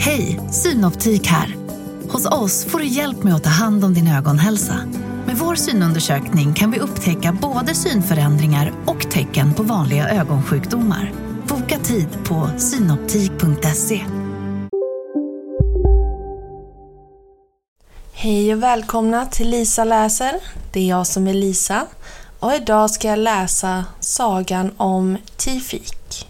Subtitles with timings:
[0.00, 1.56] Hej, Synoptik här.
[2.08, 4.74] Hos oss får du hjälp med att ta hand om din ögonhälsa.
[5.26, 11.12] Med vår synundersökning kan vi upptäcka både synförändringar och tecken på vanliga ögonsjukdomar.
[11.48, 14.00] Boka tid på synoptik.se.
[18.12, 20.34] Hej och välkomna till Lisa läser.
[20.72, 21.86] Det är jag som är Lisa
[22.40, 26.28] och idag ska jag läsa sagan om Tifik.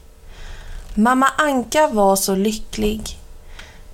[0.94, 3.18] Mamma Anka var så lycklig.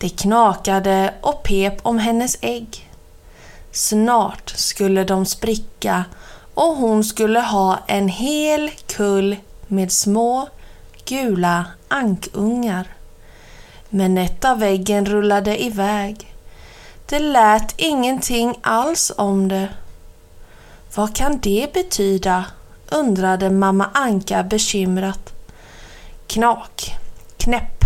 [0.04, 2.90] Det knakade och pep om hennes ägg.
[3.72, 6.04] Snart skulle de spricka
[6.54, 9.36] och hon skulle ha en hel kull
[9.66, 10.48] med små
[11.04, 12.86] gula ankungar.
[13.88, 16.34] Men ett av äggen rullade iväg.
[17.06, 19.68] Det lät ingenting alls om det.
[20.94, 22.44] Vad kan det betyda?
[22.88, 25.32] undrade mamma Anka bekymrat.
[26.26, 26.94] Knak,
[27.36, 27.84] knäpp,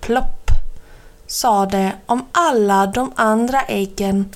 [0.00, 0.35] plopp,
[1.26, 4.34] sade om alla de andra äggen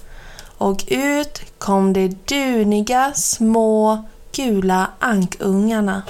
[0.58, 6.02] och ut kom de duniga små gula ankungarna.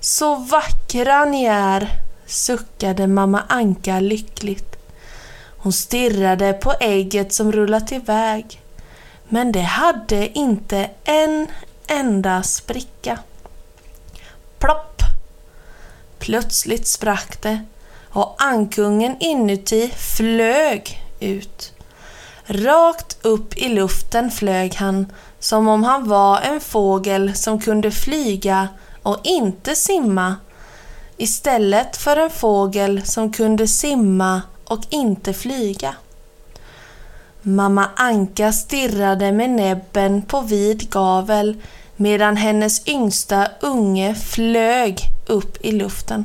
[0.00, 1.88] Så vackra ni är,
[2.26, 4.76] suckade mamma Anka lyckligt.
[5.58, 8.62] Hon stirrade på ägget som rullat iväg.
[9.28, 11.46] Men det hade inte en
[11.86, 13.18] enda spricka.
[14.58, 15.02] Plopp!
[16.18, 17.64] Plötsligt sprack det
[18.12, 21.72] och ankungen inuti flög ut.
[22.44, 28.68] Rakt upp i luften flög han som om han var en fågel som kunde flyga
[29.02, 30.36] och inte simma
[31.16, 35.94] istället för en fågel som kunde simma och inte flyga.
[37.42, 41.62] Mamma Anka stirrade med näbben på vid gavel
[41.96, 46.24] medan hennes yngsta unge flög upp i luften.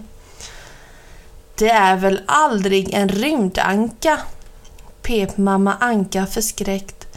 [1.56, 4.20] Det är väl aldrig en rymdanka?
[5.02, 7.08] pep mamma Anka förskräckt,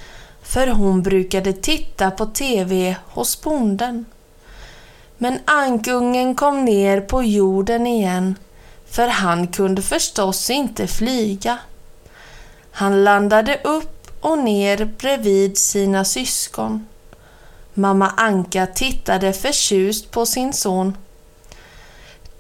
[0.43, 4.05] för hon brukade titta på TV hos bonden.
[5.19, 8.35] Men ankungen kom ner på jorden igen,
[8.91, 11.59] för han kunde förstås inte flyga.
[12.71, 16.87] Han landade upp och ner bredvid sina syskon.
[17.75, 20.97] Mamma Anka tittade förtjust på sin son.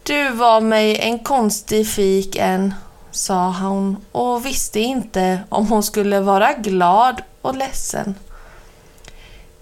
[0.06, 2.74] Du var mig en konstig fik än,
[3.10, 8.14] sa hon och visste inte om hon skulle vara glad och ledsen.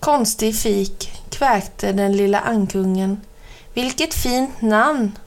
[0.01, 3.21] Konstig fik, kväkte den lilla ankungen.
[3.75, 5.19] Vilket fint namn!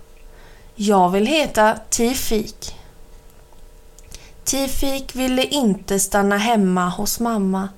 [0.76, 2.76] Jag vill heta Tifik.
[4.44, 7.70] Tifik ville inte stanna hemma hos mamma.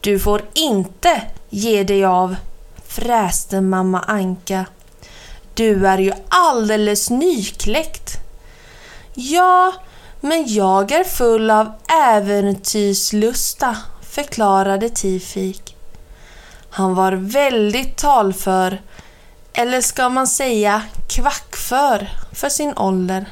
[0.00, 2.36] Du får inte ge dig av,
[2.86, 4.66] fräste mamma Anka.
[5.54, 8.16] Du är ju alldeles nykläckt.
[9.14, 9.72] Ja,
[10.20, 11.72] men jag är full av
[12.12, 13.76] äventyrslusta,
[14.10, 15.76] förklarade Tifik.
[16.70, 18.82] Han var väldigt talför,
[19.52, 23.26] eller ska man säga kvackför, för sin ålder.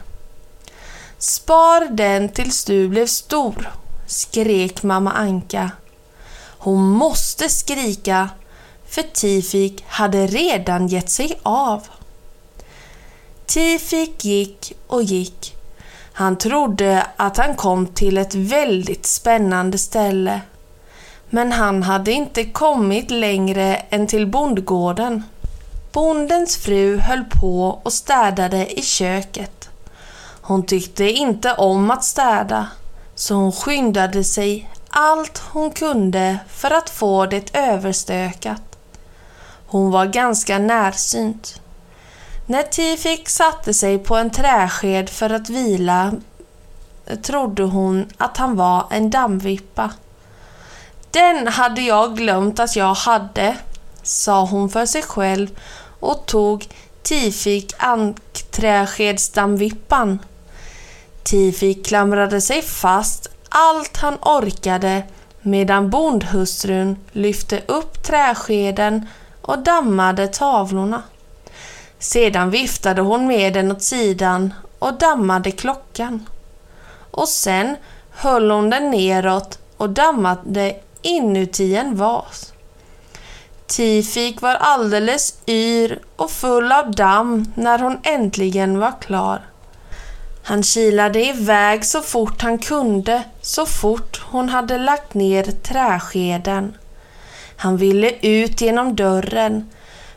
[1.18, 3.70] Spar den tills du blev stor,
[4.06, 5.70] skrek mamma Anka.
[6.58, 8.28] Hon måste skrika,
[8.88, 11.82] för Tifik hade redan gett sig av.
[13.46, 15.56] Tifik gick och gick.
[16.12, 20.40] Han trodde att han kom till ett väldigt spännande ställe.
[21.30, 25.22] Men han hade inte kommit längre än till bondgården.
[25.92, 29.70] Bondens fru höll på och städade i köket.
[30.42, 32.68] Hon tyckte inte om att städa,
[33.14, 38.62] så hon skyndade sig allt hon kunde för att få det överstökat.
[39.66, 41.61] Hon var ganska närsynt.
[42.46, 46.12] När Tifik satte sig på en träsked för att vila
[47.22, 49.90] trodde hon att han var en dammvippa.
[51.10, 53.56] Den hade jag glömt att jag hade,
[54.02, 55.48] sa hon för sig själv
[56.00, 56.68] och tog
[57.02, 60.18] Tifik ankträskedsdammvippan.
[61.22, 65.02] Tifik klamrade sig fast allt han orkade
[65.40, 69.06] medan bondhustrun lyfte upp träskeden
[69.42, 71.02] och dammade tavlorna.
[72.02, 76.26] Sedan viftade hon med den åt sidan och dammade klockan.
[77.10, 77.76] Och sen
[78.10, 82.52] höll hon den neråt och dammade inuti en vas.
[83.66, 89.40] Tifik var alldeles yr och full av damm när hon äntligen var klar.
[90.44, 96.76] Han kilade iväg så fort han kunde, så fort hon hade lagt ner träskeden.
[97.56, 99.70] Han ville ut genom dörren,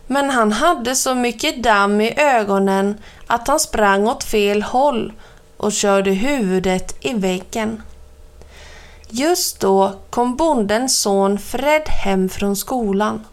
[0.07, 2.97] men han hade så mycket damm i ögonen
[3.27, 5.13] att han sprang åt fel håll
[5.57, 7.81] och körde huvudet i väggen.
[9.09, 13.25] Just då kom bondens son Fred hem från skolan.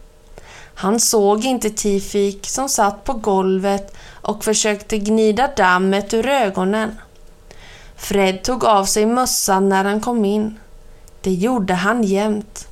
[0.75, 6.97] Han såg inte Tifik som satt på golvet och försökte gnida dammet ur ögonen.
[7.95, 10.59] Fred tog av sig mössan när han kom in.
[11.21, 12.67] Det gjorde han jämt.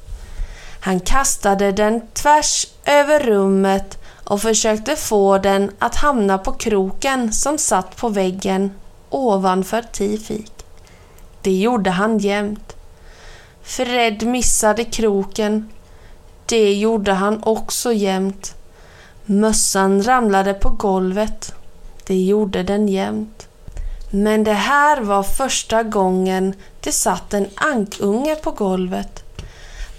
[0.84, 7.58] Han kastade den tvärs över rummet och försökte få den att hamna på kroken som
[7.58, 8.72] satt på väggen
[9.10, 10.52] ovanför Tifik.
[11.42, 12.76] Det gjorde han jämt.
[13.64, 15.70] Fred missade kroken.
[16.46, 18.56] Det gjorde han också jämt.
[19.26, 21.54] Mössan ramlade på golvet.
[22.08, 23.48] Det gjorde den jämt.
[24.12, 29.24] Men det här var första gången det satt en ankunge på golvet.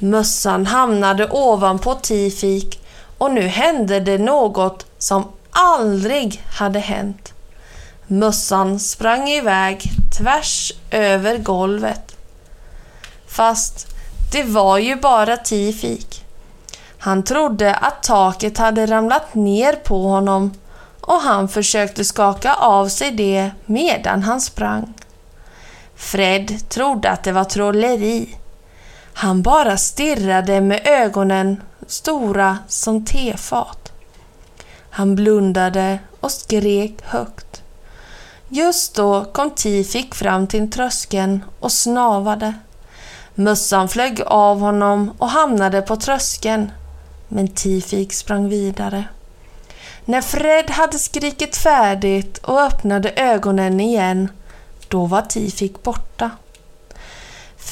[0.04, 2.84] Mössan hamnade ovanpå Tifik
[3.18, 7.32] och nu hände det något som aldrig hade hänt.
[8.06, 9.82] Mössan sprang iväg
[10.18, 12.16] tvärs över golvet.
[13.26, 13.86] Fast
[14.32, 16.24] det var ju bara Tifik.
[16.98, 20.52] Han trodde att taket hade ramlat ner på honom
[21.00, 24.94] och han försökte skaka av sig det medan han sprang.
[25.96, 28.36] Fred trodde att det var trolleri.
[29.14, 33.92] Han bara stirrade med ögonen stora som tefat.
[34.90, 37.62] Han blundade och skrek högt.
[38.48, 42.54] Just då kom Tifik fram till tröskeln och snavade.
[43.34, 46.70] Mössan flög av honom och hamnade på tröskeln.
[47.28, 49.04] Men Tifik sprang vidare.
[50.04, 54.28] När Fred hade skrikit färdigt och öppnade ögonen igen,
[54.88, 56.30] då var Tifik borta.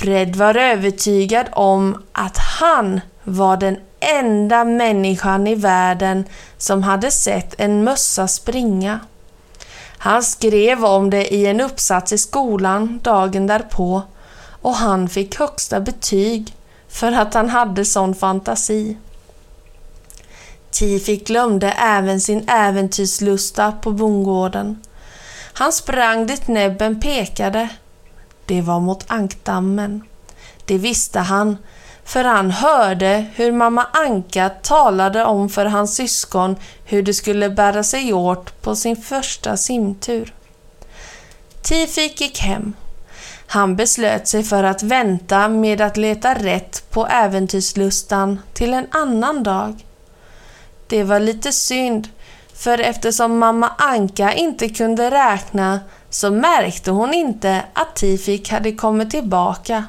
[0.01, 6.25] Fred var övertygad om att han var den enda människan i världen
[6.59, 9.01] som hade sett en mössa springa.
[9.99, 14.03] Han skrev om det i en uppsats i skolan dagen därpå
[14.63, 16.55] och han fick högsta betyg
[16.89, 18.97] för att han hade sån fantasi.
[20.71, 24.81] Tifik glömde även sin äventyrslusta på bondgården.
[25.53, 27.69] Han sprang dit näbben pekade.
[28.51, 30.03] Det var mot ankdammen.
[30.65, 31.57] Det visste han,
[32.05, 37.83] för han hörde hur mamma Anka talade om för hans syskon hur de skulle bära
[37.83, 40.35] sig åt på sin första simtur.
[41.63, 42.73] Tifik gick hem.
[43.47, 49.43] Han beslöt sig för att vänta med att leta rätt på äventyrslustan till en annan
[49.43, 49.87] dag.
[50.87, 52.09] Det var lite synd,
[52.55, 59.11] för eftersom mamma Anka inte kunde räkna så märkte hon inte att Tifik hade kommit
[59.11, 59.85] tillbaka.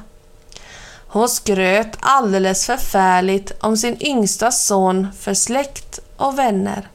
[1.06, 6.88] Hon skröt alldeles förfärligt om sin yngsta son för släkt och vänner.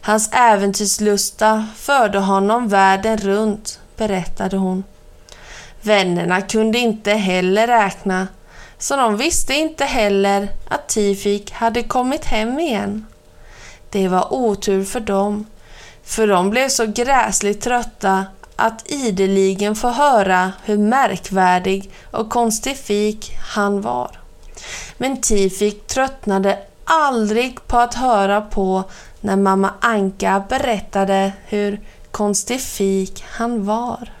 [0.00, 4.84] Hans äventyrslusta förde honom världen runt, berättade hon.
[5.80, 8.28] Vännerna kunde inte heller räkna,
[8.78, 13.06] så de visste inte heller att Tifik hade kommit hem igen.
[13.90, 15.46] Det var otur för dem,
[16.04, 18.26] för de blev så gräsligt trötta
[18.56, 24.18] att ideligen få höra hur märkvärdig och konstifik han var.
[24.98, 28.84] Men Tifik tröttnade aldrig på att höra på
[29.20, 34.12] när mamma Anka berättade hur konstifik han var.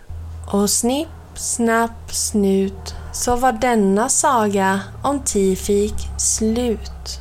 [0.52, 7.20] Och snipp, snapp, snut så var denna saga om Tifik slut.